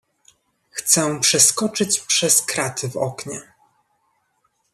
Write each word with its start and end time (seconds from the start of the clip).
"Chcę 0.69 1.19
przeskoczyć 1.19 1.99
przez 1.99 2.41
kraty 2.41 2.89
w 2.89 2.97
oknie." 2.97 3.41